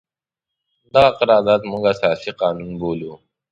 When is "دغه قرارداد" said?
0.93-1.61